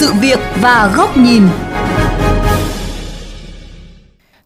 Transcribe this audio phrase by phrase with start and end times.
[0.00, 1.42] sự việc và góc nhìn.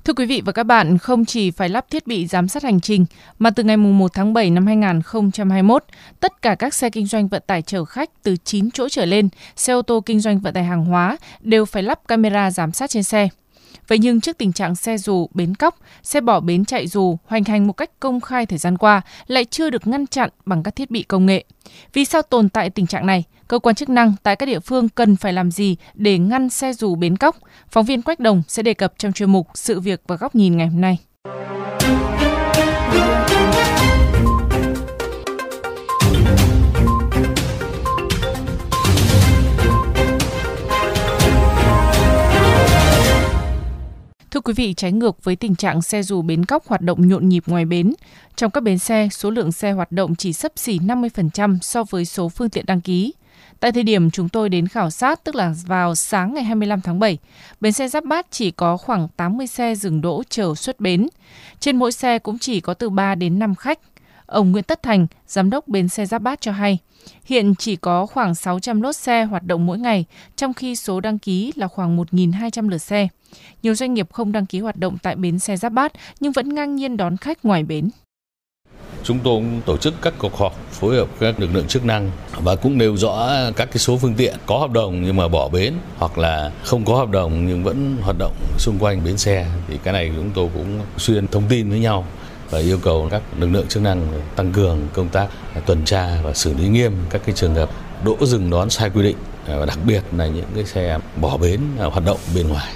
[0.05, 2.81] Thưa quý vị và các bạn, không chỉ phải lắp thiết bị giám sát hành
[2.81, 3.07] trình,
[3.39, 5.85] mà từ ngày 1 tháng 7 năm 2021,
[6.21, 9.29] tất cả các xe kinh doanh vận tải chở khách từ 9 chỗ trở lên,
[9.57, 12.91] xe ô tô kinh doanh vận tải hàng hóa đều phải lắp camera giám sát
[12.91, 13.29] trên xe.
[13.89, 17.45] Vậy nhưng trước tình trạng xe dù, bến cóc, xe bỏ bến chạy dù hoành
[17.45, 20.77] hành một cách công khai thời gian qua lại chưa được ngăn chặn bằng các
[20.77, 21.45] thiết bị công nghệ.
[21.93, 23.25] Vì sao tồn tại tình trạng này?
[23.49, 26.73] Cơ quan chức năng tại các địa phương cần phải làm gì để ngăn xe
[26.73, 27.37] dù bến cóc?
[27.69, 30.57] Phóng viên Quách Đồng sẽ đề cập trong chuyên mục Sự việc và góc nhìn
[30.57, 30.99] ngày hôm nay.
[44.45, 47.43] Quý vị, trái ngược với tình trạng xe dù bến cóc hoạt động nhộn nhịp
[47.47, 47.95] ngoài bến,
[48.37, 52.05] trong các bến xe, số lượng xe hoạt động chỉ sấp xỉ 50% so với
[52.05, 53.13] số phương tiện đăng ký.
[53.61, 56.99] Tại thời điểm chúng tôi đến khảo sát, tức là vào sáng ngày 25 tháng
[56.99, 57.19] 7,
[57.61, 61.09] bến xe Giáp Bát chỉ có khoảng 80 xe dừng đỗ chờ xuất bến.
[61.61, 63.79] Trên mỗi xe cũng chỉ có từ 3 đến 5 khách.
[64.27, 66.79] Ông Nguyễn Tất Thành, giám đốc bến xe Giáp Bát cho hay,
[67.25, 70.05] hiện chỉ có khoảng 600 lốt xe hoạt động mỗi ngày,
[70.37, 73.09] trong khi số đăng ký là khoảng 1.200 lượt xe.
[73.63, 76.55] Nhiều doanh nghiệp không đăng ký hoạt động tại bến xe Giáp Bát nhưng vẫn
[76.55, 77.91] ngang nhiên đón khách ngoài bến.
[79.03, 82.11] Chúng tôi cũng tổ chức các cuộc họp phối hợp các lực lượng chức năng
[82.37, 85.49] và cũng nêu rõ các cái số phương tiện có hợp đồng nhưng mà bỏ
[85.49, 89.47] bến hoặc là không có hợp đồng nhưng vẫn hoạt động xung quanh bến xe
[89.69, 92.07] thì cái này chúng tôi cũng xuyên thông tin với nhau
[92.51, 95.29] và yêu cầu các lực lượng chức năng tăng cường công tác
[95.67, 97.71] tuần tra và xử lý nghiêm các cái trường hợp
[98.05, 101.61] đỗ dừng đón sai quy định và đặc biệt là những cái xe bỏ bến
[101.77, 102.73] hoạt động bên ngoài.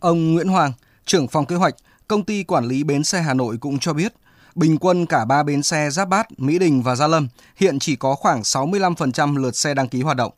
[0.00, 0.72] Ông Nguyễn Hoàng,
[1.04, 1.74] trưởng phòng kế hoạch,
[2.08, 4.12] công ty quản lý bến xe Hà Nội cũng cho biết,
[4.54, 7.96] bình quân cả ba bến xe Giáp Bát, Mỹ Đình và Gia Lâm hiện chỉ
[7.96, 10.32] có khoảng 65% lượt xe đăng ký hoạt động.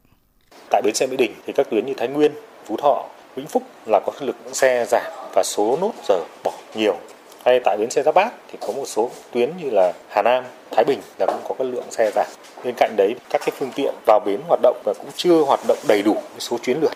[0.71, 2.33] Tại bến xe Mỹ Đình thì các tuyến như Thái Nguyên,
[2.67, 3.05] Phú Thọ,
[3.37, 6.97] Vĩnh Phúc là có lực xe giảm và số nốt giờ bỏ nhiều.
[7.49, 10.45] Hay tại bến xe Giáp Bát thì có một số tuyến như là Hà Nam,
[10.71, 12.27] Thái Bình là cũng có cái lượng xe giảm.
[12.65, 15.61] Bên cạnh đấy các cái phương tiện vào bến hoạt động và cũng chưa hoạt
[15.69, 16.93] động đầy đủ số chuyến lượt.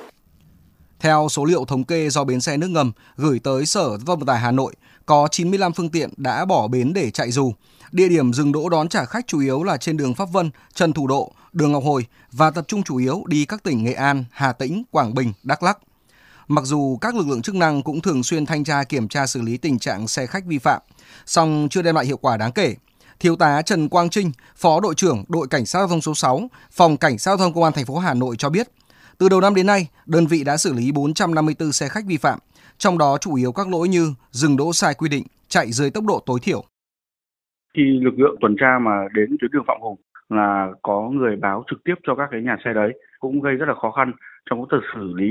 [1.01, 4.19] Theo số liệu thống kê do bến xe nước ngầm gửi tới Sở Giao thông
[4.19, 4.73] Vận tải Hà Nội,
[5.07, 7.53] có 95 phương tiện đã bỏ bến để chạy dù.
[7.93, 10.93] Địa điểm dừng đỗ đón trả khách chủ yếu là trên đường Pháp Vân, Trần
[10.93, 14.25] Thủ Độ, đường Ngọc Hồi và tập trung chủ yếu đi các tỉnh Nghệ An,
[14.31, 15.79] Hà Tĩnh, Quảng Bình, Đắk Lắk.
[16.49, 19.43] Mặc dù các lực lượng chức năng cũng thường xuyên thanh tra kiểm tra xử
[19.43, 20.81] lý tình trạng xe khách vi phạm,
[21.27, 22.75] song chưa đem lại hiệu quả đáng kể.
[23.21, 26.49] Thiếu tá Trần Quang Trinh, Phó đội trưởng đội cảnh sát giao thông số 6,
[26.71, 28.69] Phòng Cảnh sát giao thông Công an thành phố Hà Nội cho biết,
[29.19, 32.39] từ đầu năm đến nay, đơn vị đã xử lý 454 xe khách vi phạm,
[32.79, 36.05] trong đó chủ yếu các lỗi như dừng đỗ sai quy định, chạy dưới tốc
[36.05, 36.65] độ tối thiểu.
[37.75, 41.65] Khi lực lượng tuần tra mà đến tuyến đường Phạm Hùng là có người báo
[41.71, 44.13] trực tiếp cho các cái nhà xe đấy cũng gây rất là khó khăn
[44.51, 45.31] trong công tác xử lý.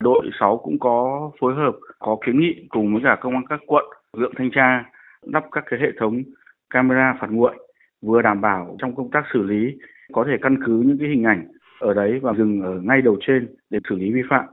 [0.00, 3.60] Đội 6 cũng có phối hợp, có kiến nghị cùng với cả công an các
[3.66, 4.84] quận, lực lượng thanh tra
[5.22, 6.22] lắp các cái hệ thống
[6.70, 7.56] camera phạt nguội
[8.02, 9.78] vừa đảm bảo trong công tác xử lý
[10.12, 11.46] có thể căn cứ những cái hình ảnh
[11.80, 14.44] ở đấy và dừng ở ngay đầu trên để xử lý vi phạm.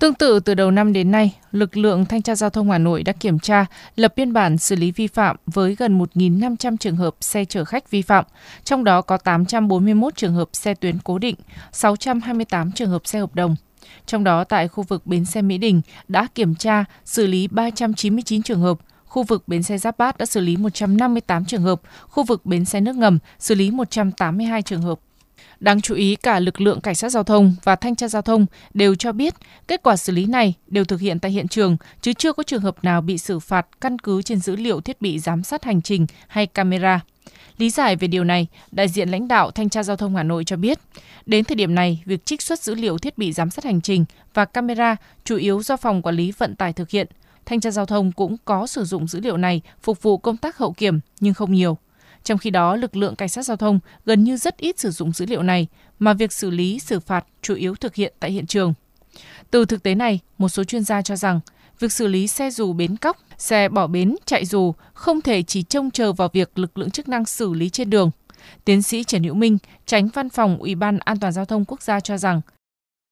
[0.00, 3.02] Tương tự từ đầu năm đến nay, lực lượng thanh tra giao thông Hà Nội
[3.02, 3.66] đã kiểm tra,
[3.96, 7.90] lập biên bản xử lý vi phạm với gần 1.500 trường hợp xe chở khách
[7.90, 8.24] vi phạm,
[8.64, 11.36] trong đó có 841 trường hợp xe tuyến cố định,
[11.72, 13.56] 628 trường hợp xe hợp đồng.
[14.06, 18.42] Trong đó tại khu vực bến xe Mỹ Đình đã kiểm tra, xử lý 399
[18.42, 22.24] trường hợp, khu vực bến xe Giáp Bát đã xử lý 158 trường hợp, khu
[22.24, 25.00] vực bến xe nước ngầm xử lý 182 trường hợp.
[25.60, 28.46] Đáng chú ý cả lực lượng cảnh sát giao thông và thanh tra giao thông
[28.74, 29.34] đều cho biết
[29.68, 32.62] kết quả xử lý này đều thực hiện tại hiện trường chứ chưa có trường
[32.62, 35.82] hợp nào bị xử phạt căn cứ trên dữ liệu thiết bị giám sát hành
[35.82, 37.00] trình hay camera.
[37.58, 40.44] Lý giải về điều này, đại diện lãnh đạo Thanh tra Giao thông Hà Nội
[40.44, 40.78] cho biết,
[41.26, 44.04] đến thời điểm này, việc trích xuất dữ liệu thiết bị giám sát hành trình
[44.34, 47.06] và camera chủ yếu do Phòng Quản lý Vận tải thực hiện.
[47.46, 50.58] Thanh tra Giao thông cũng có sử dụng dữ liệu này phục vụ công tác
[50.58, 51.78] hậu kiểm nhưng không nhiều.
[52.24, 55.12] Trong khi đó, lực lượng cảnh sát giao thông gần như rất ít sử dụng
[55.12, 55.66] dữ liệu này,
[55.98, 58.74] mà việc xử lý, xử phạt chủ yếu thực hiện tại hiện trường.
[59.50, 61.40] Từ thực tế này, một số chuyên gia cho rằng
[61.78, 65.62] việc xử lý xe dù bến cóc, xe bỏ bến, chạy dù không thể chỉ
[65.62, 68.10] trông chờ vào việc lực lượng chức năng xử lý trên đường.
[68.64, 71.82] Tiến sĩ Trần Hữu Minh, tránh văn phòng Ủy ban An toàn giao thông quốc
[71.82, 72.40] gia cho rằng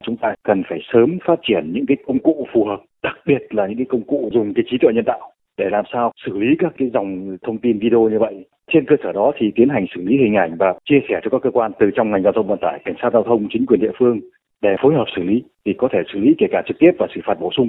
[0.06, 3.42] chúng ta cần phải sớm phát triển những cái công cụ phù hợp, đặc biệt
[3.50, 6.38] là những cái công cụ dùng cái trí tuệ nhân tạo để làm sao xử
[6.38, 8.46] lý các cái dòng thông tin video như vậy.
[8.72, 11.30] Trên cơ sở đó thì tiến hành xử lý hình ảnh và chia sẻ cho
[11.30, 13.66] các cơ quan từ trong ngành giao thông vận tải, cảnh sát giao thông, chính
[13.66, 14.20] quyền địa phương
[14.62, 17.06] để phối hợp xử lý thì có thể xử lý kể cả trực tiếp và
[17.14, 17.68] xử phạt bổ sung.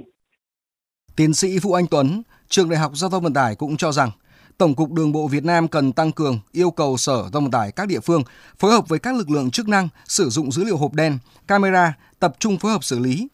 [1.17, 2.07] Tiến sĩ Vũ Anh Tuấn,
[2.49, 4.11] trường Đại học Giao thông Vận tải cũng cho rằng
[4.57, 7.51] Tổng cục Đường bộ Việt Nam cần tăng cường yêu cầu Sở Giao thông Vận
[7.51, 8.23] tải các địa phương
[8.59, 11.93] phối hợp với các lực lượng chức năng sử dụng dữ liệu hộp đen, camera
[12.19, 13.27] tập trung phối hợp xử lý,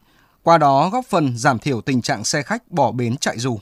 [0.44, 3.60] qua đó góp phần giảm thiểu tình trạng xe khách bỏ bến chạy dù.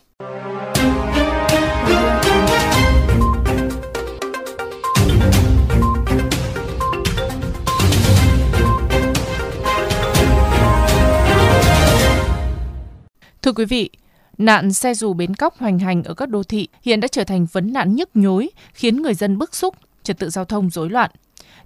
[13.42, 13.90] Thưa quý vị,
[14.40, 17.46] nạn xe dù bến cóc hoành hành ở các đô thị hiện đã trở thành
[17.52, 21.12] vấn nạn nhức nhối, khiến người dân bức xúc, trật tự giao thông rối loạn.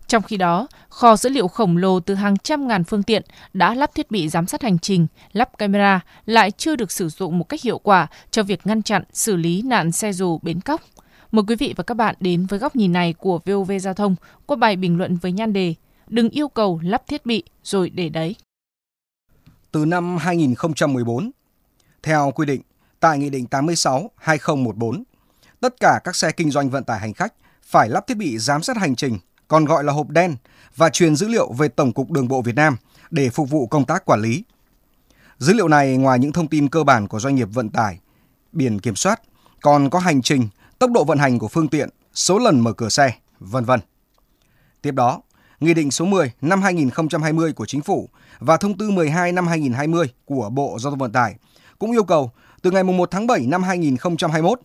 [0.08, 3.24] Trong khi đó, kho dữ liệu khổng lồ từ hàng trăm ngàn phương tiện
[3.54, 7.40] đã lắp thiết bị giám sát hành trình, lắp camera lại chưa được sử dụng
[7.40, 10.82] một cách hiệu quả cho việc ngăn chặn, xử lý nạn xe dù bến cóc.
[11.32, 14.16] Mời quý vị và các bạn đến với góc nhìn này của VOV Giao thông
[14.46, 15.74] qua bài bình luận với nhan đề
[16.08, 18.36] Đừng yêu cầu lắp thiết bị rồi để đấy.
[19.72, 21.32] Từ năm 2014,
[22.04, 22.62] theo quy định
[23.00, 25.04] tại Nghị định 86-2014,
[25.60, 27.34] tất cả các xe kinh doanh vận tải hành khách
[27.64, 29.18] phải lắp thiết bị giám sát hành trình,
[29.48, 30.36] còn gọi là hộp đen,
[30.76, 32.78] và truyền dữ liệu về Tổng cục Đường bộ Việt Nam
[33.12, 34.44] để phục vụ công tác quản lý.
[35.38, 38.00] Dữ liệu này ngoài những thông tin cơ bản của doanh nghiệp vận tải,
[38.52, 39.22] biển kiểm soát,
[39.62, 40.48] còn có hành trình,
[40.80, 43.80] tốc độ vận hành của phương tiện, số lần mở cửa xe, vân vân.
[44.82, 45.22] Tiếp đó,
[45.60, 48.10] Nghị định số 10 năm 2020 của Chính phủ
[48.40, 51.36] và Thông tư 12 năm 2020 của Bộ Giao thông Vận tải
[51.80, 52.32] cũng yêu cầu
[52.62, 54.60] từ ngày 1 tháng 7 năm 2021,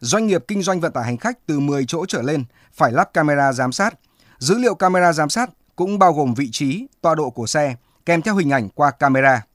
[0.00, 3.12] doanh nghiệp kinh doanh vận tải hành khách từ 10 chỗ trở lên phải lắp
[3.14, 3.94] camera giám sát.
[4.38, 7.74] Dữ liệu camera giám sát cũng bao gồm vị trí, tọa độ của xe
[8.06, 9.46] kèm theo hình ảnh qua camera.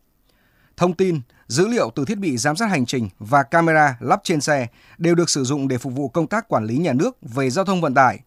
[0.77, 4.41] Thông tin, dữ liệu từ thiết bị giám sát hành trình và camera lắp trên
[4.41, 4.67] xe
[4.97, 7.65] đều được sử dụng để phục vụ công tác quản lý nhà nước về giao
[7.65, 8.19] thông vận tải.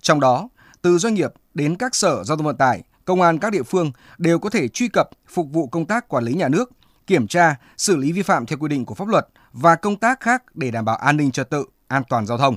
[0.00, 0.48] Trong đó,
[0.82, 3.92] từ doanh nghiệp đến các sở giao thông vận tải, công an các địa phương
[4.18, 6.70] đều có thể truy cập phục vụ công tác quản lý nhà nước,
[7.06, 10.20] kiểm tra, xử lý vi phạm theo quy định của pháp luật và công tác
[10.20, 12.56] khác để đảm bảo an ninh trật tự, an toàn giao thông.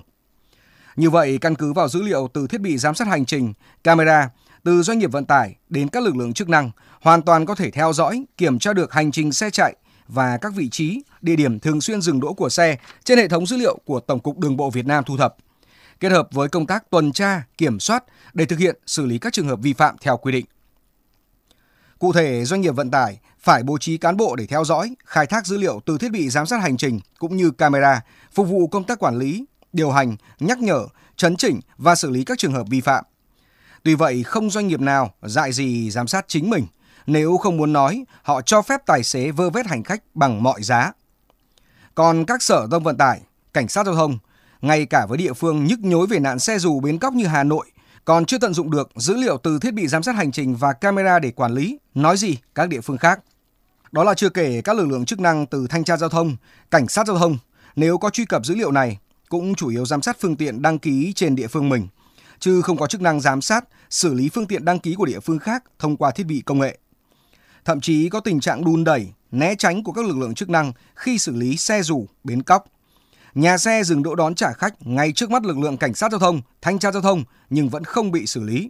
[0.95, 3.53] Như vậy, căn cứ vào dữ liệu từ thiết bị giám sát hành trình,
[3.83, 4.29] camera,
[4.63, 6.71] từ doanh nghiệp vận tải đến các lực lượng chức năng,
[7.01, 9.75] hoàn toàn có thể theo dõi, kiểm tra được hành trình xe chạy
[10.07, 13.45] và các vị trí, địa điểm thường xuyên dừng đỗ của xe trên hệ thống
[13.45, 15.35] dữ liệu của Tổng cục Đường bộ Việt Nam thu thập,
[15.99, 18.03] kết hợp với công tác tuần tra, kiểm soát
[18.33, 20.45] để thực hiện xử lý các trường hợp vi phạm theo quy định.
[21.99, 25.25] Cụ thể, doanh nghiệp vận tải phải bố trí cán bộ để theo dõi, khai
[25.25, 28.01] thác dữ liệu từ thiết bị giám sát hành trình cũng như camera,
[28.33, 32.23] phục vụ công tác quản lý, điều hành, nhắc nhở, chấn chỉnh và xử lý
[32.23, 33.05] các trường hợp vi phạm.
[33.83, 36.65] Tuy vậy, không doanh nghiệp nào dại gì giám sát chính mình.
[37.07, 40.63] Nếu không muốn nói, họ cho phép tài xế vơ vét hành khách bằng mọi
[40.63, 40.91] giá.
[41.95, 43.21] Còn các sở giao thông vận tải,
[43.53, 44.17] cảnh sát giao thông,
[44.61, 47.43] ngay cả với địa phương nhức nhối về nạn xe dù bến cóc như Hà
[47.43, 47.71] Nội,
[48.05, 50.73] còn chưa tận dụng được dữ liệu từ thiết bị giám sát hành trình và
[50.73, 53.19] camera để quản lý, nói gì các địa phương khác.
[53.91, 56.35] Đó là chưa kể các lực lượng chức năng từ thanh tra giao thông,
[56.71, 57.37] cảnh sát giao thông,
[57.75, 58.97] nếu có truy cập dữ liệu này,
[59.29, 61.87] cũng chủ yếu giám sát phương tiện đăng ký trên địa phương mình,
[62.39, 65.19] chứ không có chức năng giám sát, xử lý phương tiện đăng ký của địa
[65.19, 66.77] phương khác thông qua thiết bị công nghệ.
[67.65, 70.73] Thậm chí có tình trạng đun đẩy, né tránh của các lực lượng chức năng
[70.95, 72.65] khi xử lý xe rủ, bến cóc.
[73.35, 76.19] Nhà xe dừng đỗ đón trả khách ngay trước mắt lực lượng cảnh sát giao
[76.19, 78.69] thông, thanh tra giao thông nhưng vẫn không bị xử lý.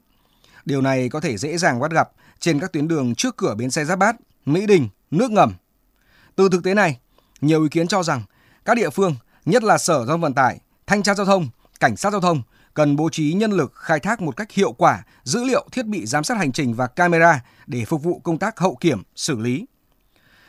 [0.66, 2.10] Điều này có thể dễ dàng bắt gặp
[2.40, 4.16] trên các tuyến đường trước cửa bến xe Giáp Bát,
[4.46, 5.54] Mỹ Đình, nước ngầm.
[6.36, 7.00] Từ thực tế này,
[7.42, 8.24] nhiều ý kiến cho rằng
[8.66, 9.16] các địa phương,
[9.46, 12.42] nhất là Sở Giao thông Vận tải, Thanh tra Giao thông, Cảnh sát Giao thông
[12.74, 16.06] cần bố trí nhân lực khai thác một cách hiệu quả dữ liệu thiết bị
[16.06, 19.66] giám sát hành trình và camera để phục vụ công tác hậu kiểm, xử lý.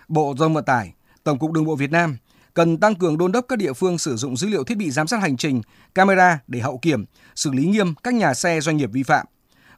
[0.09, 0.93] Bộ Giao thông Vận tải,
[1.25, 2.17] Tổng cục Đường bộ Việt Nam
[2.57, 5.07] cần tăng cường đôn đốc các địa phương sử dụng dữ liệu thiết bị giám
[5.07, 5.63] sát hành trình,
[5.95, 9.27] camera để hậu kiểm, xử lý nghiêm các nhà xe doanh nghiệp vi phạm.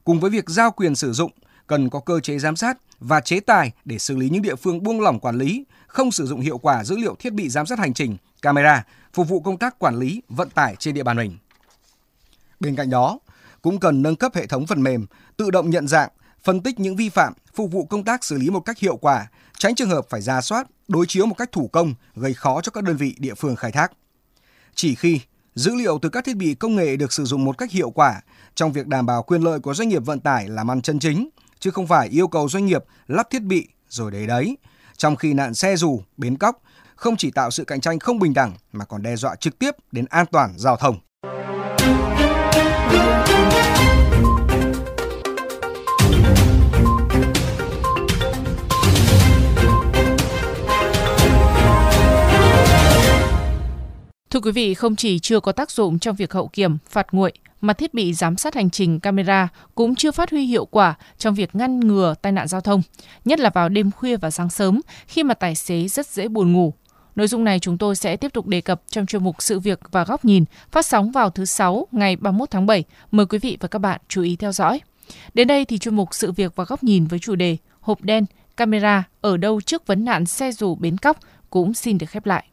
[0.04, 1.32] Cùng với việc giao quyền sử dụng,
[1.66, 4.82] cần có cơ chế giám sát và chế tài để xử lý những địa phương
[4.82, 7.78] buông lỏng quản lý, không sử dụng hiệu quả dữ liệu thiết bị giám sát
[7.78, 11.38] hành trình, camera phục vụ công tác quản lý vận tải trên địa bàn mình.
[12.61, 13.18] Bên cạnh đó,
[13.62, 15.06] cũng cần nâng cấp hệ thống phần mềm
[15.37, 16.11] tự động nhận dạng,
[16.42, 19.26] phân tích những vi phạm, phục vụ công tác xử lý một cách hiệu quả,
[19.58, 22.70] tránh trường hợp phải ra soát, đối chiếu một cách thủ công gây khó cho
[22.70, 23.92] các đơn vị địa phương khai thác.
[24.74, 25.20] Chỉ khi
[25.54, 28.20] dữ liệu từ các thiết bị công nghệ được sử dụng một cách hiệu quả
[28.54, 31.28] trong việc đảm bảo quyền lợi của doanh nghiệp vận tải làm ăn chân chính,
[31.58, 34.56] chứ không phải yêu cầu doanh nghiệp lắp thiết bị rồi để đấy.
[34.96, 36.62] Trong khi nạn xe dù, bến cóc
[36.96, 39.70] không chỉ tạo sự cạnh tranh không bình đẳng mà còn đe dọa trực tiếp
[39.92, 40.98] đến an toàn giao thông.
[54.38, 57.33] Thưa quý vị, không chỉ chưa có tác dụng trong việc hậu kiểm, phạt nguội,
[57.61, 61.35] mà thiết bị giám sát hành trình camera cũng chưa phát huy hiệu quả trong
[61.35, 62.83] việc ngăn ngừa tai nạn giao thông,
[63.25, 66.52] nhất là vào đêm khuya và sáng sớm khi mà tài xế rất dễ buồn
[66.52, 66.75] ngủ.
[67.16, 69.80] Nội dung này chúng tôi sẽ tiếp tục đề cập trong chuyên mục Sự việc
[69.90, 72.85] và góc nhìn phát sóng vào thứ Sáu ngày 31 tháng 7.
[73.11, 74.80] Mời quý vị và các bạn chú ý theo dõi.
[75.35, 78.25] Đến đây thì chuyên mục Sự việc và góc nhìn với chủ đề Hộp đen,
[78.57, 81.18] camera ở đâu trước vấn nạn xe dù bến cóc
[81.50, 82.45] cũng xin được khép lại.